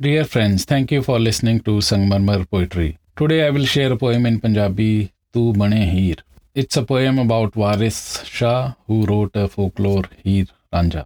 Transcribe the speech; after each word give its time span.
Dear 0.00 0.24
friends, 0.24 0.64
thank 0.64 0.92
you 0.92 1.02
for 1.02 1.18
listening 1.18 1.58
to 1.62 1.72
Sangmarmar 1.80 2.48
Poetry. 2.48 2.98
Today 3.16 3.44
I 3.44 3.50
will 3.50 3.64
share 3.64 3.92
a 3.92 3.96
poem 3.96 4.26
in 4.26 4.38
Punjabi, 4.38 5.12
Tu 5.34 5.52
Bane 5.52 5.72
Heer. 5.72 6.14
It's 6.54 6.76
a 6.76 6.84
poem 6.84 7.18
about 7.18 7.56
Waris 7.56 8.24
Shah, 8.24 8.74
who 8.86 9.04
wrote 9.06 9.34
a 9.34 9.48
folklore 9.48 10.04
Heer 10.24 10.46
Ranja. 10.72 11.04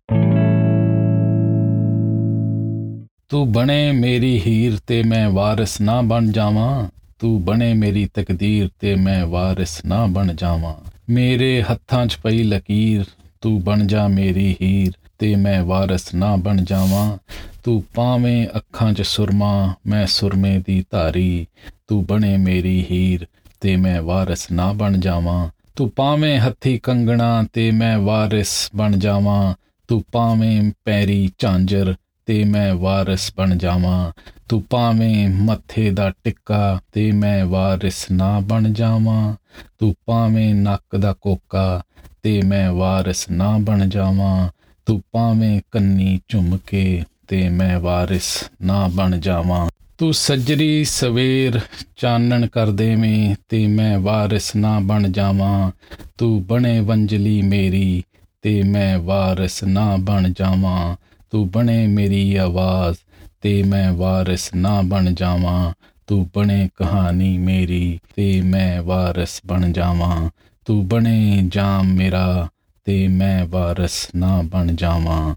ਤੂੰ 3.29 3.53
ਬਣੇ 3.53 3.93
ਮੇਰੀ 3.93 4.41
ਹੀਰ 4.47 4.79
ਤੇ 4.87 5.03
ਮੈਂ 5.03 5.29
ਵਾਰਿਸ 5.31 5.81
ਨਾ 5.81 6.01
ਬਣ 6.03 6.31
ਜਾਵਾਂ 6.33 6.89
ਤੂੰ 7.19 7.45
ਬਣੇ 7.45 7.73
ਮੇਰੀ 7.75 8.07
ਤਕਦੀਰ 8.15 8.69
ਤੇ 8.81 8.95
ਮੈਂ 8.95 9.25
ਵਾਰਿਸ 9.27 9.85
ਨਾ 9.85 10.07
ਬਣ 10.07 10.35
ਜਾਵਾਂ 10.35 10.75
ਮੇਰੇ 11.11 11.51
ਹੱਥਾਂ 11.63 12.07
'ਚ 12.07 12.19
ਪਈ 12.25 12.43
ਲਕੀਰ 12.43 13.05
ਤੂੰ 13.41 13.61
ਬਣ 13.65 13.87
ਜਾ 13.87 14.07
ਮੇਰੀ 14.09 14.57
ਹੀਰ 14.63 14.93
ਤੇ 15.23 15.35
ਮੈਂ 15.35 15.63
ਵਾਰਿਸ 15.63 16.15
ਨਾ 16.15 16.37
ਬਣ 16.37 16.65
ਜਾਵਾਂ। 16.65 17.19
ਤੂੰ 17.65 17.85
ਪਾਵੇਂ 17.95 18.49
ਅੱਖਾਂ 18.57 18.93
'ਚ 18.93 19.03
ਸੁਰਮਾ, 19.03 19.75
ਮੈਂ 19.87 20.07
ਸੁਰਮੇ 20.07 20.63
ਦੀ 20.67 20.85
ਧਾਰੀ। 20.91 21.47
ਤੂੰ 21.87 22.07
ਬਣੇ 22.07 22.37
ਮੇਰੀ 22.37 22.87
ਹੀਰ, 22.91 23.27
ਤੇ 23.61 23.77
ਮੈਂ 23.77 24.03
ਵਾਰਿਸ 24.03 24.51
ਨਾ 24.51 24.73
ਬਣ 24.73 24.99
ਜਾਵਾਂ। 24.99 25.49
ਤੂੰ 25.77 25.91
ਪਾਵੇਂ 25.91 26.39
ਹੱਥੀ 26.39 26.79
ਕੰਗਣਾ, 26.79 27.45
ਤੇ 27.53 27.71
ਮੈਂ 27.71 27.99
ਵਾਰਿਸ 27.99 28.71
ਬਣ 28.77 28.97
ਜਾਵਾਂ। 28.97 29.55
ਤੂੰ 29.89 30.05
ਪਾਵੇਂ 30.13 30.73
ਪੈਰੀ 30.85 31.33
ਝਾਂਜਰ, 31.39 31.95
ਤੇ 32.27 32.45
ਮੈਂ 32.45 32.75
ਵਾਰਿਸ 32.75 33.33
ਬਣ 33.37 33.57
ਜਾਵਾਂ। 33.57 34.13
ਤੂੰ 34.49 34.63
ਪਾਵੇਂ 34.63 35.29
ਮੱਥੇ 35.29 35.91
ਦਾ 35.91 36.13
ਟਿੱਕਾ, 36.25 36.81
ਤੇ 36.93 37.13
ਮੈਂ 37.13 37.47
ਵਾਰਿਸ 37.47 38.11
ਨਾ 38.11 38.41
ਬਣ 38.41 38.73
ਜਾਵਾਂ। 38.73 39.35
ਤੂੰ 39.79 39.95
ਪਾਵੇਂ 40.05 40.55
ਨੱਕ 40.55 40.97
ਦਾ 40.97 41.13
ਕੋਕਾ, 41.13 41.83
ਤੇ 42.23 42.43
ਮੈਂ 42.43 42.73
ਵਾਰਿਸ 42.73 43.31
ਨਾ 43.31 43.59
ਬਣ 43.59 43.89
ਜਾਵਾਂ। 43.89 44.49
ਤੂੰ 44.87 45.03
ਪਾਵੇਂ 45.13 45.61
ਕੰਨੀ 45.71 46.21
ਝੁੰਮ 46.29 46.59
ਕੇ 46.67 47.03
ਤੇ 47.29 47.49
ਮੈਂ 47.49 47.81
ਵਾਰਿਸ 47.81 48.45
ਨਾ 48.63 48.89
ਬਣ 48.89 49.19
ਜਾਵਾਂ। 49.19 49.69
ਤੂੰ 49.99 50.15
ਸੱਜਰੀ 50.15 50.85
ਸਵੇਰ 50.85 51.61
ਚਾਨਣ 51.97 52.47
ਕਰ 52.47 52.71
ਦੇਵੇਂ 52.71 53.35
ਤੇ 53.49 53.67
ਮੈਂ 53.67 53.99
ਵਾਰਿਸ 53.99 54.57
ਨਾ 54.57 54.81
ਬਣ 54.81 55.09
ਜਾਵਾਂ। 55.09 55.71
ਤੂੰ 56.19 56.47
ਬਣੇ 56.47 56.81
ਵੰਜਲੀ 56.81 57.43
ਮੇਰੀ 57.43 58.03
ਤੇ 58.43 58.63
ਮੈਂ 58.63 58.99
ਵਾਰਿਸ 58.99 59.65
ਨਾ 59.65 59.97
ਬਣ 59.97 60.29
ਜਾਵਾਂ। 60.29 60.97
ਤੂੰ 61.31 61.51
ਬਣੇ 61.51 61.87
ਮੇਰੀ 61.87 62.37
ਆਵਾਜ਼ 62.37 62.97
ਤੇ 63.41 63.63
ਮੈਂ 63.63 63.93
ਵਾਰਿਸ 63.93 64.55
ਨਾ 64.55 64.83
ਬਣ 64.83 65.15
ਜਾਵਾਂ। 65.15 65.73
ਤੂੰ 66.07 66.31
ਬਣੇ 66.35 66.69
ਕਹਾਣੀ 66.77 67.39
ਮੇਰੀ 67.39 68.01
ਤੇ 68.17 68.41
ਮੈਂ 68.41 68.83
ਵਾਰਿਸ 68.83 69.41
ਬਣ 69.47 69.73
ਜਾਵਾਂ। 69.73 70.31
ਤੂੰ 70.65 70.89
ਬਣੇ 70.89 71.43
ਜਾਮ 71.49 71.93
ਮੇਰਾ 71.93 72.49
ਤੇ 72.85 73.09
ਮੈਂ 73.09 73.45
ਵਾਰਿਸ 73.45 74.09
ਨਾ 74.17 74.43
ਬਣ 74.43 74.75
ਜਾਵਾਂ। 74.75 75.35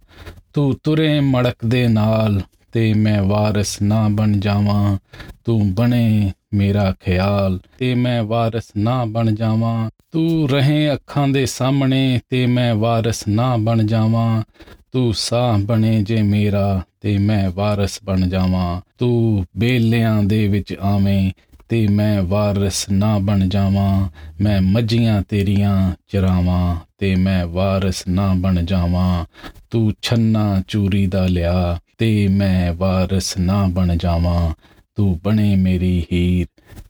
ਤੂੰ 0.54 0.76
ਤੁਰੇ 0.84 1.20
ਮੜਕ 1.20 1.66
ਦੇ 1.66 1.88
ਨਾਲ 1.88 2.42
ਤੇ 2.72 2.94
ਮੈਂ 2.94 3.24
ਵਾਰਿਸ 3.24 3.82
ਨਾ 3.82 4.08
ਬਣ 4.12 4.32
ਜਾਵਾਂ। 4.32 4.98
ਤੂੰ 5.46 5.74
ਬਣੇ 5.74 6.32
ਮੇਰਾ 6.54 6.96
ਖਿਆਲ 7.06 7.60
ਤੇ 7.78 7.96
ਮੈਂ 7.96 8.24
ਵਾਰਿਸ 8.24 8.64
ਨਾ 8.78 9.06
ਬਣ 9.06 9.36
ਜਾਵਾਂ। 9.36 9.90
ਤੂੰ 10.12 10.50
ਰਹੇ 10.50 10.94
ਅੱਖਾਂ 10.94 11.28
ਦੇ 11.28 11.46
ਸਾਹਮਣੇ 11.46 12.20
ਤੇ 12.30 12.46
ਮੈਂ 12.46 12.76
ਵਾਰਿਸ 12.76 13.28
ਨਾ 13.28 13.58
ਬਣ 13.58 13.84
ਜਾਵਾਂ। 13.84 14.44
ਤੂੰ 14.92 15.14
ਸਾਹ 15.14 15.58
ਬਣੇ 15.58 16.04
ਜੇ 16.04 16.22
ਮੇਰਾ 16.22 16.82
ਤੇ 17.02 17.18
ਮੈਂ 17.18 17.50
ਵਾਰਿਸ 17.50 18.00
ਬਣ 18.04 18.30
ਜਾਵਾਂ। 18.30 18.82
ਤੂੰ 18.98 19.46
ਬੇਲਿਆਂ 19.58 20.24
ਦੇ 20.24 20.48
ਵਿੱਚ 20.48 20.76
ਆਵੇਂ 20.82 21.32
ਤੇ 21.70 21.88
ਮੈਂ 21.88 22.22
ਵਾਰਿਸ 22.24 22.90
ਨਾ 22.90 23.18
ਬਣ 23.20 23.48
ਜਾਵਾਂ 23.50 24.10
ਮੈਂ 24.42 24.62
ਮੱਝੀਆਂ 24.62 25.22
ਤੇਰੀਆਂ 25.22 25.94
ਚਰਾਵਾਂ 26.08 26.76
ਤੇ 26.98 27.16
ਮੈਂ 27.16 27.46
ਵਾਰਿਸ 27.48 28.08
ਨਾ 28.08 28.34
ਬਣ 28.34 28.62
ਜਾਵਾਂ 28.66 29.26
ਤੂੰ 29.70 29.94
ਛੰਨਾ 30.02 30.62
ਚੂਰੀ 30.68 31.06
ਦਾ 31.08 31.26
ਲਿਆ 31.28 31.80
ਤੇ 31.98 32.28
ਮੈਂ 32.28 32.74
ਵਾਰਿਸ 32.74 33.38
ਨਾ 33.38 33.66
ਬਣ 33.68 33.96
ਜਾਵਾਂ 33.98 34.54
ਤੂੰ 34.96 35.20
ਬਣੇ 35.24 35.56
ਮੇਰੀ 35.56 36.06
ਹੀਰ 36.12 36.48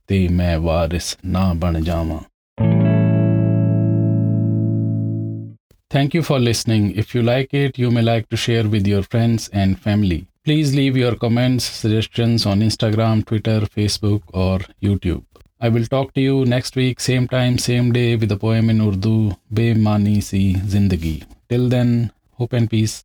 ਤੇ 0.08 0.28
ਮੈਂ 0.28 0.58
ਵਾਰਿਸ 0.60 1.18
ਨਾ 1.26 1.52
ਬਣ 1.54 1.82
ਜਾਵਾਂ 1.82 2.20
Thank 5.92 6.16
you 6.16 6.24
for 6.24 6.38
listening. 6.40 6.88
If 6.94 7.16
you 7.16 7.22
like 7.24 7.54
it, 7.54 7.78
you 7.78 7.90
may 7.90 8.02
like 8.02 8.26
to 8.28 8.38
share 8.38 8.68
with 8.68 8.88
your 8.88 9.04
friends 9.04 9.50
and 9.54 9.78
family. 9.80 10.18
Please 10.46 10.76
leave 10.76 10.96
your 10.96 11.16
comments, 11.16 11.64
suggestions 11.64 12.46
on 12.46 12.60
Instagram, 12.60 13.26
Twitter, 13.26 13.62
Facebook, 13.62 14.22
or 14.32 14.60
YouTube. 14.80 15.24
I 15.60 15.70
will 15.70 15.86
talk 15.86 16.14
to 16.14 16.22
you 16.22 16.46
next 16.46 16.76
week, 16.76 17.00
same 17.00 17.28
time, 17.28 17.58
same 17.58 17.92
day, 17.92 18.16
with 18.16 18.32
a 18.32 18.38
poem 18.38 18.70
in 18.70 18.80
Urdu, 18.80 19.32
Be 19.52 19.74
Mani 19.74 20.22
Si 20.22 20.54
Zindagi. 20.54 21.24
Till 21.50 21.68
then, 21.68 22.12
hope 22.34 22.54
and 22.54 22.70
peace. 22.70 23.04